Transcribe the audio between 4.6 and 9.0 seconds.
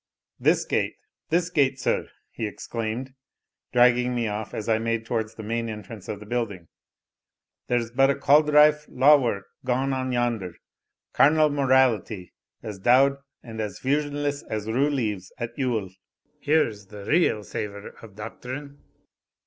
I made towards the main entrance of the building "There's but cauldrife